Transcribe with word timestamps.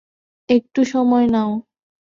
একটু 0.49 0.81
সময় 0.85 1.25
নাও। 1.27 1.51